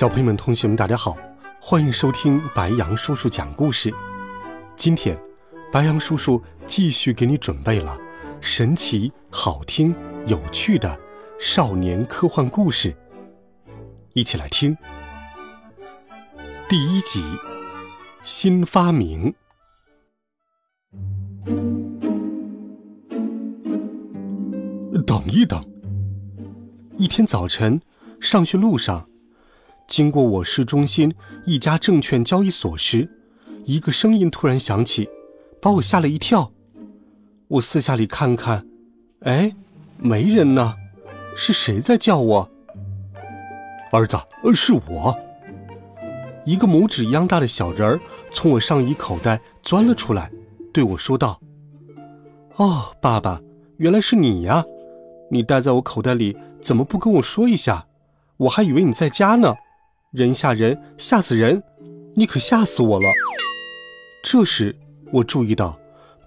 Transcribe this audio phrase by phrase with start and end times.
[0.00, 1.14] 小朋友们、同学们，大家好，
[1.60, 3.92] 欢迎收听白杨叔叔讲故事。
[4.74, 5.14] 今天，
[5.70, 7.98] 白杨叔叔继续给你准备了
[8.40, 9.94] 神奇、好听、
[10.26, 10.98] 有趣的
[11.38, 12.96] 少年科幻故事，
[14.14, 14.74] 一起来听。
[16.66, 17.22] 第一集：
[18.22, 19.34] 新发明。
[25.06, 25.62] 等一等，
[26.96, 27.78] 一天早晨，
[28.18, 29.09] 上学路上。
[29.90, 31.12] 经过我市中心
[31.44, 33.10] 一家证券交易所时，
[33.64, 35.10] 一个声音突然响起，
[35.60, 36.52] 把我吓了一跳。
[37.48, 38.64] 我四下里看看，
[39.22, 39.52] 哎，
[39.98, 40.76] 没人呢，
[41.34, 42.48] 是谁在叫我？
[43.90, 45.18] 儿子，呃，是我。
[46.44, 48.00] 一个拇指一样大的小人儿
[48.32, 50.30] 从我上衣口袋钻了出来，
[50.72, 51.40] 对我说道
[52.54, 53.42] ：“哦，爸爸，
[53.78, 54.64] 原来是你呀！
[55.32, 57.88] 你待在我口袋里，怎么不跟我说一下？
[58.36, 59.56] 我还以为你在家呢。”
[60.10, 61.62] 人吓人，吓死人！
[62.16, 63.06] 你可吓死我了。
[64.24, 64.76] 这时，
[65.12, 65.78] 我注意到，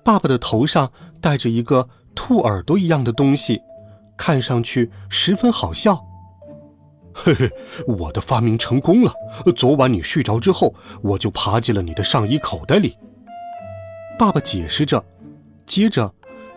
[0.06, 3.62] 爸爸的头上戴着一个兔耳朵一样的东西，
[4.16, 6.02] 看上去十分好笑。
[7.14, 7.52] 嘿嘿，
[7.86, 9.14] 我的发明成功了！
[9.54, 12.98] 昨晚你睡着之后，我就爬进了你的上衣口袋里。
[14.18, 15.04] 爸爸解释着，
[15.66, 16.14] 接着，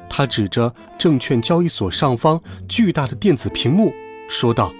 [0.09, 3.93] 他指着证券交易所上方巨大的电子屏幕，
[4.29, 4.73] 说道。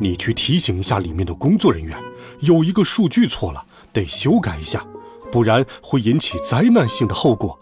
[0.00, 1.96] 你去提醒一下里面的工作人员，
[2.40, 4.86] 有一个数据错了，得修改一下，
[5.32, 7.58] 不然会引起灾难性的后果。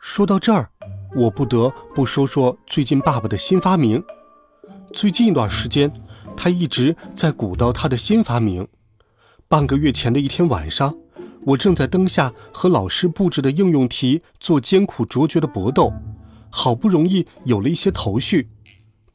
[0.00, 0.70] 说到这儿，
[1.16, 4.02] 我不得不说说最近爸爸的新发明。
[4.92, 5.92] 最近一段时间，
[6.36, 8.68] 他一直在鼓捣他的新发明。
[9.48, 10.94] 半个月前的一天晚上，
[11.46, 15.92] 我正在灯下和老师布置的应用题做艰苦卓绝的搏斗，
[16.50, 18.50] 好不容易有了一些头绪。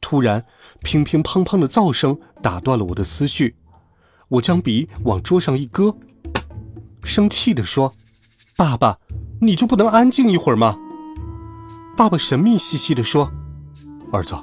[0.00, 0.44] 突然，
[0.82, 3.54] 乒乒乓乓的噪声打断了我的思绪。
[4.28, 5.96] 我将笔往桌上一搁，
[7.02, 7.92] 生气地说
[8.56, 8.98] ：“爸爸，
[9.40, 10.76] 你就不能安静一会儿吗？”
[11.96, 13.30] 爸爸神秘兮兮地说
[14.12, 14.34] ：“儿子，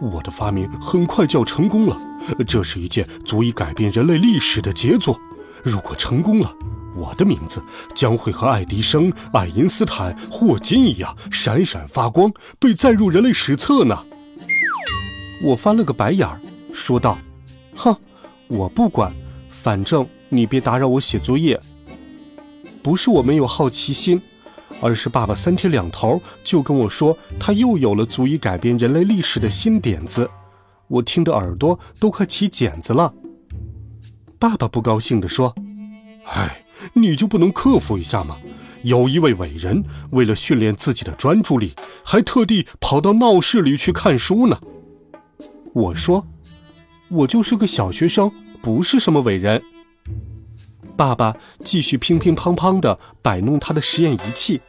[0.00, 1.96] 我的发明很快就要成功了，
[2.46, 5.18] 这是一件足以改变人类历史的杰作。
[5.64, 6.54] 如果成功了，
[6.94, 7.62] 我的名字
[7.94, 14.04] 将会和爱迪生、爱因斯坦、霍金一样闪闪发光，被载入人类史册呢。”
[15.42, 16.38] 我翻了个白眼儿，
[16.72, 17.16] 说道
[17.74, 17.96] ：“哼，
[18.48, 19.10] 我不管，
[19.50, 21.58] 反正你别打扰我写作业。
[22.82, 24.20] 不是我没有好奇心，
[24.82, 30.28] 而是爸爸三天两头就跟我说他又有了足以改变人类历史的新点子，
[30.88, 33.14] 我听得耳朵都快起茧子了。”
[34.38, 35.54] 爸爸不高兴地说
[36.28, 38.36] ：“哎，你就不能克服一下吗？
[38.82, 44.60] 有一位伟人为了训练自己的专注力，还特地跑到闹市里去看书呢。”
[45.72, 46.26] 我说
[47.08, 49.62] ：“我就是个小学生，不是什么伟人。”
[50.96, 54.60] 爸爸继续乒乒乓乓地摆弄他的实验仪器，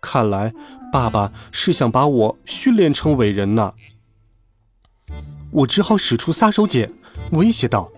[0.00, 0.54] 看来
[0.92, 3.74] 爸爸是想把我训练成伟人呢。
[5.50, 6.90] 我只好使出杀手锏，
[7.32, 7.90] 威胁道：“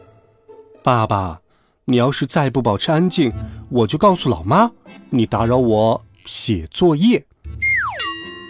[0.82, 1.40] 爸爸，
[1.84, 3.32] 你要是再不保持安静，
[3.68, 4.70] 我就告诉老妈，
[5.10, 7.24] 你打扰我写作业。”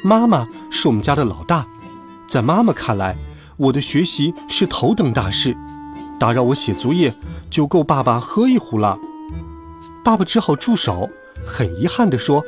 [0.03, 1.67] 妈妈是我们家的老大，
[2.29, 3.17] 在妈妈看来。
[3.61, 5.55] 我的学习是头等大事，
[6.19, 7.13] 打扰我写作业
[7.51, 8.99] 就够爸爸喝一壶了。
[10.03, 11.11] 爸爸只好住手，
[11.47, 12.43] 很遗憾地说：“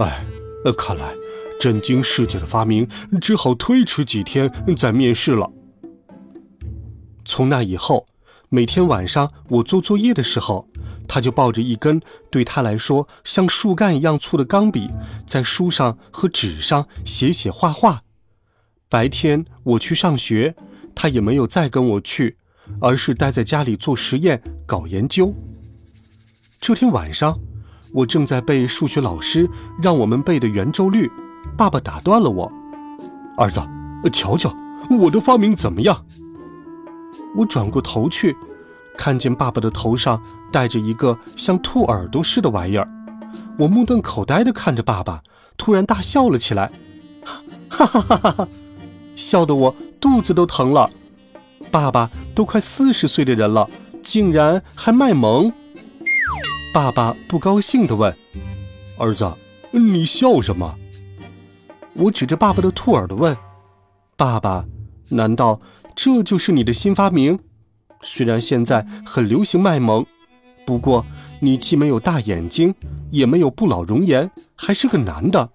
[0.00, 0.24] 哎，
[0.64, 1.14] 呃，看来
[1.60, 2.88] 震惊世界的发明
[3.20, 5.52] 只好推迟几天再面试了。”
[7.24, 8.08] 从那以后，
[8.48, 10.68] 每天晚上我做作业的时候，
[11.06, 14.90] 他就抱着一根对他来说像树干一样粗的钢笔，
[15.28, 18.02] 在书上和纸上写写画画。
[18.94, 20.54] 白天我去上学，
[20.94, 22.36] 他也没有再跟我去，
[22.80, 25.34] 而是待在家里做实验、搞研究。
[26.60, 27.40] 这天晚上，
[27.92, 29.50] 我正在背数学老师
[29.82, 31.10] 让我们背的圆周率，
[31.56, 32.52] 爸爸打断了我
[33.36, 33.60] ：“儿子，
[34.12, 34.54] 瞧瞧
[34.88, 36.06] 我的发明怎么样？”
[37.34, 38.36] 我转过头去，
[38.96, 42.88] 看见爸爸的头上戴着一个像兔耳朵似的玩意儿。
[43.58, 45.20] 我目瞪口呆地看着爸爸，
[45.56, 46.70] 突然大笑了起来
[47.68, 48.48] ：“哈哈哈哈哈！”
[49.24, 50.90] 笑得我肚子都疼了，
[51.70, 53.68] 爸爸都快四十岁的人了，
[54.02, 55.50] 竟然还卖萌。
[56.74, 58.14] 爸爸不高兴地问
[59.00, 59.32] ：“儿子，
[59.72, 60.74] 你笑什么？”
[61.94, 63.34] 我指着爸爸的兔耳朵问
[64.14, 64.66] ：“爸爸，
[65.08, 65.60] 难道
[65.94, 67.38] 这就是你的新发明？
[68.02, 70.04] 虽然现在很流行卖萌，
[70.66, 71.06] 不过
[71.40, 72.74] 你既没有大眼睛，
[73.10, 75.50] 也没有不老容颜，还是个男的，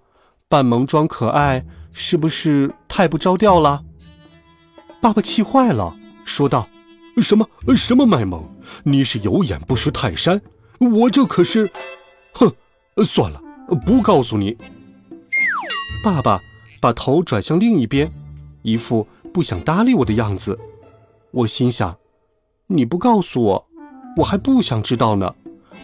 [0.47, 3.83] 扮萌装可爱，是不是太不着调了？”
[5.01, 5.95] 爸爸气坏了，
[6.25, 6.67] 说道
[7.21, 8.43] ：“什么什么卖萌？
[8.83, 10.41] 你是有眼不识泰山！
[10.79, 11.71] 我这可是……
[12.33, 12.53] 哼，
[13.05, 13.41] 算了，
[13.85, 14.57] 不告诉你。”
[16.03, 16.39] 爸爸
[16.81, 18.11] 把头转向另一边，
[18.61, 20.57] 一副不想搭理我的样子。
[21.31, 21.97] 我心想
[22.67, 23.67] ：“你不告诉我，
[24.17, 25.35] 我还不想知道呢。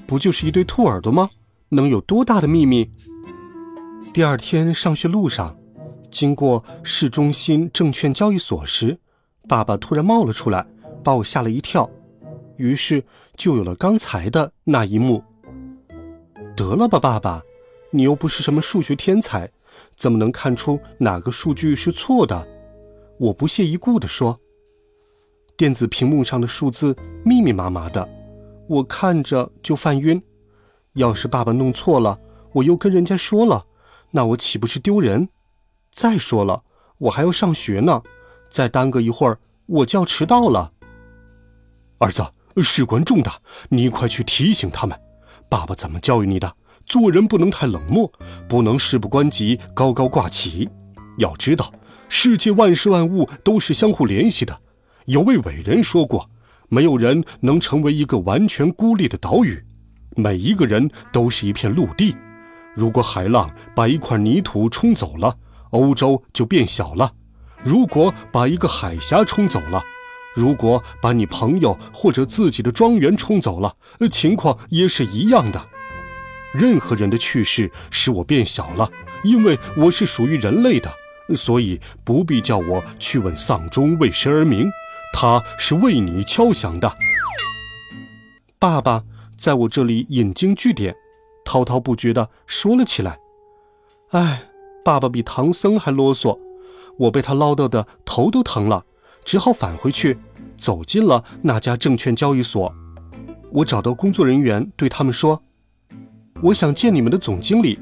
[0.07, 1.29] 不就是一对兔耳朵吗？
[1.69, 2.91] 能有多大的秘密？”
[4.13, 5.57] 第二天上学路上，
[6.15, 8.97] 经过市中心证券交易所时，
[9.49, 10.65] 爸爸突然冒了出来，
[11.03, 11.91] 把我吓了一跳。
[12.55, 13.03] 于是
[13.35, 15.21] 就有了刚才的那一幕。
[16.55, 17.43] 得了吧，爸爸，
[17.89, 19.51] 你又不是什么数学天才。
[19.97, 22.47] 怎么能看出哪个数据是错的？
[23.17, 24.39] 我不屑一顾地说
[25.57, 26.95] ：“电子屏幕上的数字
[27.25, 28.07] 密密麻麻的，
[28.69, 30.21] 我看着就犯晕。
[30.93, 32.17] 要是爸爸弄错了，
[32.53, 33.65] 我又跟人家说了，
[34.11, 35.27] 那我岂不是丢人？
[35.95, 36.63] 再说了，
[36.97, 38.03] 我还要上学呢，
[38.51, 40.73] 再耽搁一会儿，我就要迟到了。
[41.99, 42.21] 儿子，
[42.61, 43.39] 事关重大，
[43.69, 44.99] 你快去提醒他们。
[45.49, 48.11] 爸爸怎么教育你的？”做人不能太冷漠，
[48.47, 50.69] 不能事不关己高高挂起。
[51.17, 51.73] 要知道，
[52.09, 54.61] 世界万事万物都是相互联系的。
[55.05, 56.29] 有位伟人说过
[56.69, 59.65] ：“没有人能成为一个完全孤立的岛屿，
[60.15, 62.15] 每一个人都是一片陆地。
[62.75, 65.35] 如果海浪把一块泥土冲走了，
[65.75, 67.11] 欧洲就变小了；
[67.63, 69.83] 如果把一个海峡冲走了，
[70.33, 73.75] 如果把你朋友或者自己的庄园冲走了，
[74.11, 75.69] 情况也是一样的。”
[76.53, 78.89] 任何人的去世使我变小了，
[79.23, 80.89] 因为我是属于人类的，
[81.35, 84.69] 所以不必叫我去问丧钟为谁而鸣，
[85.11, 86.95] 它是为你敲响的。
[88.57, 89.03] 爸爸
[89.37, 90.95] 在我这里引经据典，
[91.43, 93.19] 滔滔不绝地说了起来。
[94.11, 94.43] 哎，
[94.85, 96.37] 爸爸比唐僧还啰嗦，
[96.99, 98.85] 我被他唠叨的头都疼了，
[99.23, 100.19] 只好返回去，
[100.59, 102.71] 走进了那家证券交易所。
[103.51, 105.41] 我找到工作人员，对他们说。
[106.43, 107.79] 我想见你们的总经理。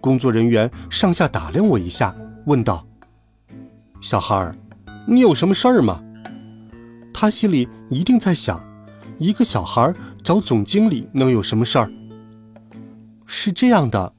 [0.00, 2.14] 工作人员上下打量我一下，
[2.46, 2.86] 问道
[4.00, 4.54] ：“小孩儿，
[5.04, 6.00] 你有什么事儿吗？”
[7.12, 8.62] 他心里一定在想：
[9.18, 9.92] 一个小孩
[10.22, 11.90] 找总经理能有什么事儿？
[13.26, 14.12] 是这样的，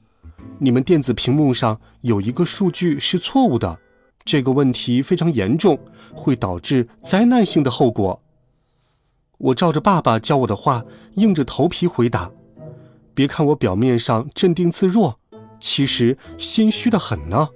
[0.62, 3.78] 你们电子屏幕上有一个数据是错误的，
[4.26, 5.78] 这个问题非常严重，
[6.14, 8.20] 会导致灾难性的后果。
[9.38, 10.84] 我照着爸爸教我的话，
[11.14, 12.30] 硬着头皮回答。
[13.14, 15.18] 别看我表面上镇定自若，
[15.58, 17.48] 其实心虚的很呢。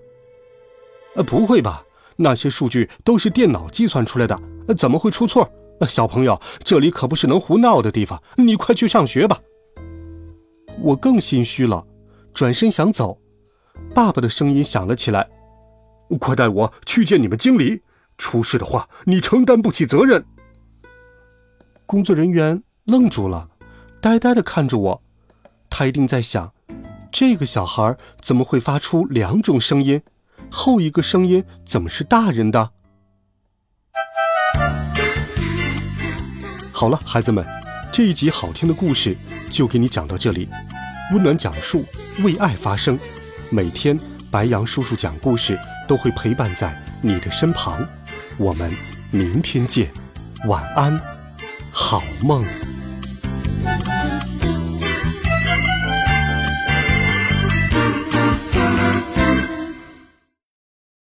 [1.17, 1.85] 呃，不会吧？
[2.17, 4.41] 那些数据都是电脑计算出来的，
[4.79, 5.47] 怎么会出错？
[5.87, 9.41] 小朋友，这里可不是能胡闹的地方，你快去上学吧。
[10.81, 11.87] 我更心虚了，
[12.35, 13.21] 转身想走，
[13.95, 15.31] 爸爸的声音响了起来
[16.19, 17.83] ：“快带我去见你们经理，
[18.19, 20.25] 出事的话你承担不起责任。”
[21.87, 23.49] 工作人员愣住了，
[24.01, 25.03] 呆呆的看着我。
[25.71, 26.53] 他一定在想，
[27.13, 30.03] 这个小孩怎么会发出两种声音？
[30.51, 32.73] 后一个声音怎么是大人的？
[36.73, 37.45] 好了，孩子们，
[37.93, 39.17] 这一集好听的故事
[39.49, 40.49] 就给你讲到这里。
[41.13, 41.85] 温暖讲述，
[42.23, 42.99] 为爱发声。
[43.51, 43.99] 每天
[44.31, 47.87] 白羊叔叔讲故事都会陪伴在你的身旁。
[48.39, 48.73] 我们
[49.11, 49.89] 明天见，
[50.47, 50.99] 晚安，
[51.71, 52.45] 好梦。